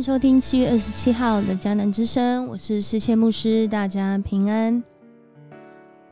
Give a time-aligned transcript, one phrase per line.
[0.00, 4.82] 收听七月二十七号的迦南之声，我是世谦牧师，大家平安。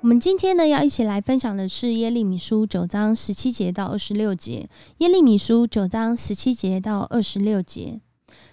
[0.02, 4.68] 我们今天呢，要一起来分享的是耶利米书九章十七节到二十六节。
[4.98, 7.98] 耶利米书九章十七节到二十六节，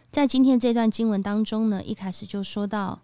[0.10, 3.02] 在今天这段经文当中呢，一开始就说到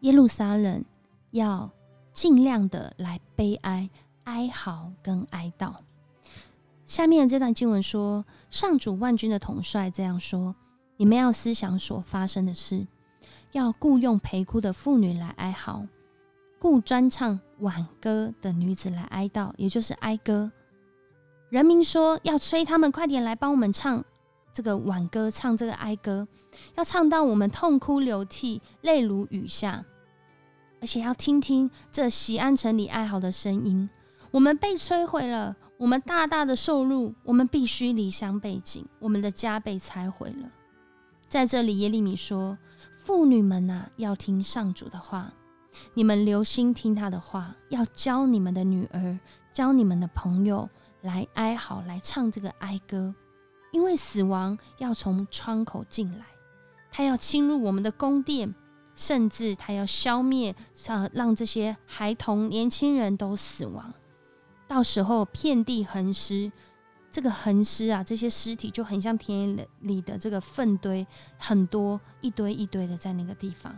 [0.00, 0.84] 耶路撒冷
[1.30, 1.70] 要
[2.12, 3.88] 尽量的来悲哀、
[4.24, 5.74] 哀嚎跟哀悼。
[6.86, 10.56] 下面这段经文说，上主万军的统帅这样说：
[10.96, 12.86] 你们要思想所发生的事，
[13.52, 15.86] 要雇佣陪哭的妇女来哀嚎。
[16.58, 20.50] 雇专唱挽歌的女子来哀悼，也就是哀歌。
[21.50, 24.02] 人民说要催他们快点来帮我们唱
[24.52, 26.26] 这个挽歌，唱这个哀歌，
[26.74, 29.84] 要唱到我们痛哭流涕、泪如雨下，
[30.80, 33.88] 而且要听听这西安城里哀嚎的声音。
[34.30, 40.50] 我们被摧毁了，我们大大的受辱，我们必须离乡背井，我们的家被拆毁了。
[41.28, 42.56] 在这里，耶利米说
[43.04, 45.32] ：“妇女们呐，要听上主的话。”
[45.92, 49.18] 你们留心听他的话，要教你们的女儿，
[49.52, 50.70] 教你们的朋友
[51.02, 53.14] 来哀嚎，来唱这个哀歌，
[53.72, 56.24] 因为死亡要从窗口进来，
[56.90, 58.54] 他要侵入我们的宫殿，
[58.94, 63.92] 甚至他要消灭，让让这些孩童、年轻人都死亡。
[64.66, 66.50] 到时候遍地横尸，
[67.16, 71.06] 这个横尸啊，这些尸体就很像田野里的这个粪堆，
[71.38, 73.74] 很多一堆一堆的在那个地方。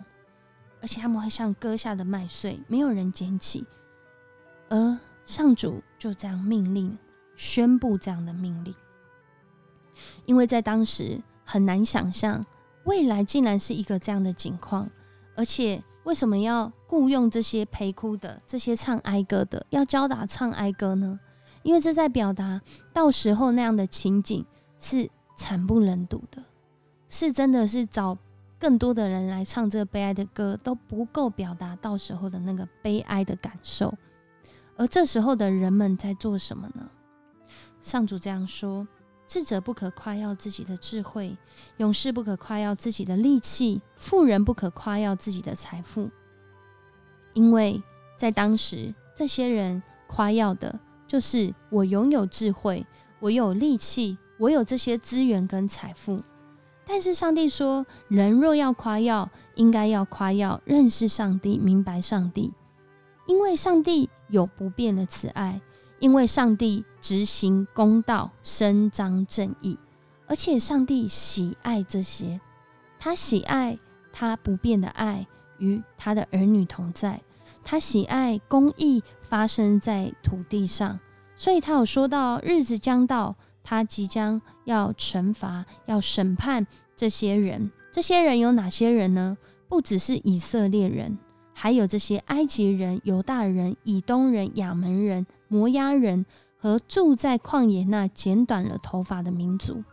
[0.82, 3.64] 而且他们会像割下的麦穗，没有人捡起。
[4.70, 6.98] 而上主就这样命令、
[7.36, 8.74] 宣布这样的命令，
[10.26, 12.44] 因为在当时很难想象
[12.86, 14.90] 未来竟然是一个这样的景况。
[15.36, 21.20] 而且为什么要雇佣这些陪哭的、这些唱哀歌的，要教打唱哀歌呢？
[21.68, 22.62] 因为这在表达
[22.94, 24.42] 到时候那样的情景
[24.80, 26.42] 是惨不忍睹的，
[27.10, 28.16] 是真的是找。
[28.58, 33.92] 更多的人来唱这悲哀的歌都不够表达到时候的那个悲哀的感受，
[34.76, 36.88] 而这时候的人们在做什么呢？
[37.82, 38.88] 上主这样说：
[39.28, 41.36] 智者不可夸耀自己的智慧，
[41.76, 46.10] 勇士不可夸耀自己的力气，富人不可夸耀自己的财富，
[47.34, 47.80] 因为
[48.16, 52.86] 在当时，这些人夸耀的就是我拥有智慧，
[53.18, 56.22] 我有力气，我有这些资源跟财富。
[56.86, 62.52] 但是上帝说，人若要夸耀，应该要夸耀认识上帝、明白上帝，
[63.26, 65.60] 因为上帝有不变的慈爱，
[65.98, 69.78] 因为上帝执行公道、伸张正义，
[70.26, 72.40] 而且上帝喜爱这些，
[72.98, 73.78] 他喜爱
[74.12, 75.26] 他不变的爱
[75.58, 77.20] 与他的儿女同在，
[77.64, 80.98] 他喜爱公义发生在土地上，
[81.34, 83.36] 所以他有说到日子将到。
[83.64, 86.66] 他即将要惩罚、要审判
[86.96, 87.70] 这些人。
[87.92, 89.36] 这些人有哪些人呢？
[89.68, 91.18] 不只是以色列人，
[91.52, 96.24] 还有这些埃及人、犹大人、以东人、亚门人、摩押人
[96.56, 99.84] 和住在旷野那剪短了头发的民族。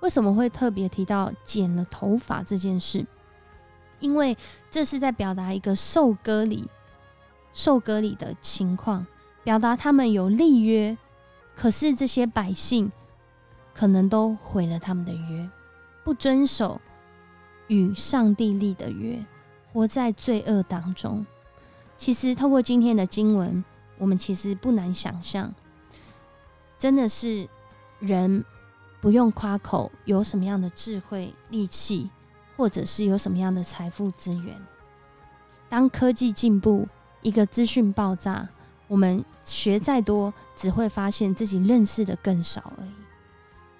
[0.00, 3.04] 为什么会特别提到剪了头发这件事？
[3.98, 4.34] 因为
[4.70, 6.66] 这是在表达一个受割礼、
[7.52, 9.06] 受割礼的情况，
[9.44, 10.96] 表达他们有立约，
[11.54, 12.90] 可是这些百姓。
[13.72, 15.48] 可能都毁了他们的约，
[16.04, 16.78] 不遵守
[17.68, 19.24] 与上帝立的约，
[19.72, 21.24] 活在罪恶当中。
[21.96, 23.64] 其实，透过今天的经文，
[23.96, 25.54] 我们其实不难想象，
[26.78, 27.48] 真的是
[28.00, 28.44] 人
[29.00, 32.10] 不用夸口有什么样的智慧、力气，
[32.56, 34.60] 或者是有什么样的财富资源。
[35.70, 36.86] 当科技进步，
[37.22, 38.48] 一个资讯爆炸，
[38.88, 42.90] 我们学再多，只会发现自己认识的更少而已。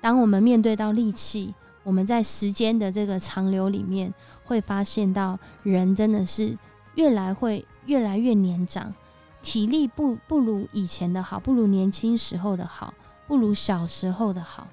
[0.01, 4.13] 当我们面对到力气，我们在时间的这个长流里面，
[4.45, 6.57] 会发现到人真的是
[6.95, 8.95] 越来会越来越年长，
[9.43, 12.95] 体力不不如以前的好，不如年轻时候的好，
[13.27, 14.69] 不如小时候的好。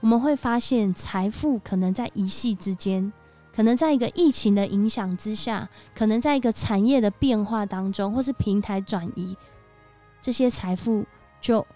[0.00, 3.12] 我们会发现财富可能在一夕之间，
[3.58, 9.36] 可能在一个疫情的影响之下，可能在一个产业的变化当中，或是平台转移，
[10.22, 11.04] 这些财富
[11.40, 11.66] 就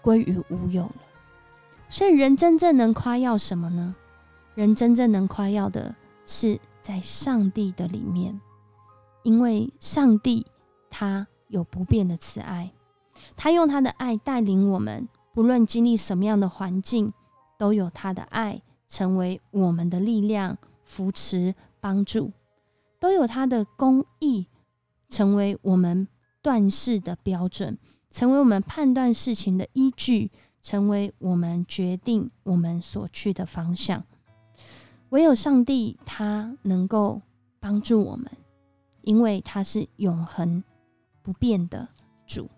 [0.00, 0.94] 归于无有了。
[1.88, 3.96] 所以，人真正能夸耀什么呢？
[4.54, 8.40] 人真正能夸耀的是在上帝的里面，
[9.24, 10.46] 因为上帝
[10.88, 12.70] 他有不变的慈爱，
[13.36, 17.12] 他用他的爱带领我们，不论经历什么样的环境，
[17.58, 20.56] 都有他的爱成为我们的力量、
[20.86, 22.32] 扶持、帮助，
[22.98, 24.46] 都有他的公义
[25.10, 26.08] 成为我们
[26.40, 27.76] 断事的标准，
[28.10, 30.30] 成为我们判断事情的依据。
[30.62, 34.02] 成为我们决定我们所去的方向。
[35.10, 37.22] 唯有上帝他能够
[37.60, 38.28] 帮助我们，
[39.02, 40.64] 因为他是永恒
[41.22, 41.86] 不变的
[42.26, 42.50] 主，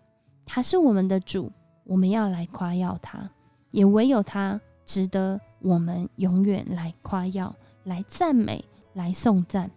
[0.47, 1.53] 他是我们的主，
[1.85, 3.31] 我们要来夸耀他，
[3.73, 7.55] 也唯有他值得我们永远来夸耀、
[7.89, 9.71] 来赞美、来颂赞。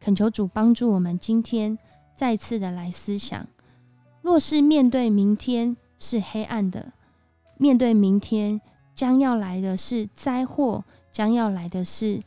[0.00, 1.78] 恳求主帮助我们，今天
[2.14, 3.46] 再次的来思想：
[4.20, 6.92] 若是面对明天是黑暗的，
[7.56, 8.60] 面对明天
[8.94, 10.84] 将要来的是灾祸。
[11.14, 12.20] 将要来的是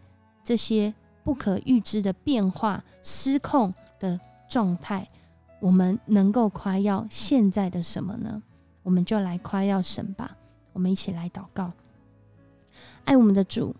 [0.46, 5.06] 这些不可预知的变化、失控的状态。
[5.60, 8.42] 我们能够夸耀现在的什么呢？
[8.84, 10.38] 我们就来夸耀神吧。
[10.72, 11.74] 我们一起来祷告，
[13.04, 13.76] 爱我们的主。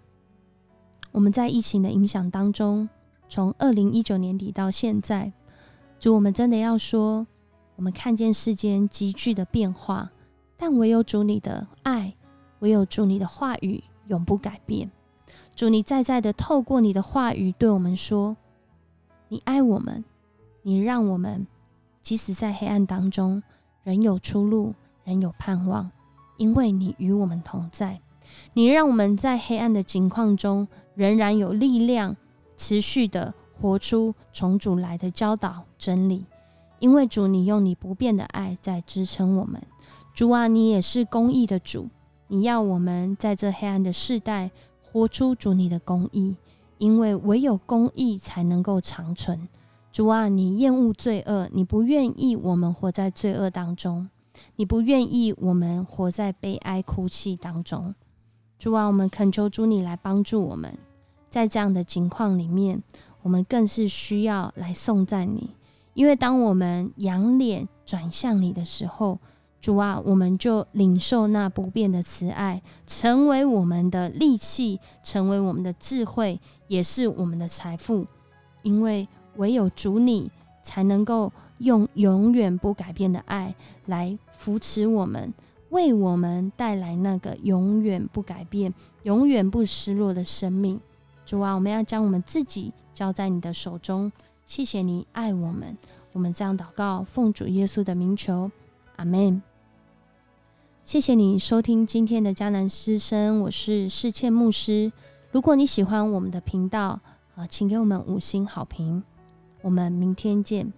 [1.18, 2.88] 我们在疫情的影响当中，
[3.28, 5.34] 从二零一九年底到现在，
[6.00, 7.26] 主，我们真的要说，
[7.76, 10.12] 我们看见世间急剧的变化，
[10.56, 12.14] 但唯有主你的爱，
[12.60, 14.92] 唯有主你的话语永不改变。
[15.56, 18.38] 主，你再再的透过你的话语对我们说
[19.28, 20.06] ：“你爱我们，
[20.62, 21.48] 你让我们
[22.04, 23.42] 即使在黑暗当中
[23.82, 25.90] 仍有出路，仍有盼望，
[26.38, 28.00] 因为你与我们同在。
[28.54, 32.16] 你让我们在黑暗的境况中仍然有力量，
[32.56, 36.26] 持续的活出从主来的教导真理。
[36.80, 39.62] 因为主，你用你不变的爱在支撑我们。
[40.14, 41.88] 主啊，你也是公义的主，
[42.28, 44.52] 你要我们在这黑暗的世代。”
[44.90, 46.38] 活出主你的公义，
[46.80, 49.48] 因为唯有公义才能够长存。
[49.92, 54.10] 主啊，你厌恶罪恶，你不愿意我们活在罪恶当中，
[54.56, 57.94] 你不愿意我们活在悲哀哭泣当中。
[58.60, 60.78] 主啊，我们恳求主你来帮助我们，
[61.30, 62.82] 在这样的情况里面，
[63.22, 65.52] 我们更是需要来颂赞你，
[65.94, 69.20] 因为当我们仰脸转向你的时候。
[69.60, 78.06] 主啊，我们就领受那不变的慈爱，成为我们的利器，成为我们的智慧，也是我们的财富。
[78.62, 79.08] 因为
[79.38, 80.32] 唯有主你，
[80.62, 83.56] 才能够用永远不改变的爱
[83.88, 85.34] 来扶持我们，
[85.70, 88.74] 为我们带来那个永远不改变、
[89.04, 90.80] 永远不失落的生命。
[91.26, 94.12] 主啊，我们要将我们自己交在你的手中。
[94.46, 95.78] 谢谢你爱我们，
[96.14, 98.50] 我们这样祷告，奉主耶稣的名求。
[98.96, 99.42] 阿门。
[100.86, 104.90] 谢谢你收听今天的迦南师生，我是世倩牧师。
[105.32, 107.02] 如果你喜欢我们的频道，
[107.36, 109.04] 啊，请给我们五星好评。
[109.62, 110.72] 我们明天见。